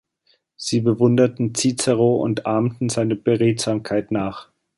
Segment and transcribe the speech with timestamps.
[0.55, 4.49] Sie bewunderten Cicero und ahmten seine Beredsamkeit nach.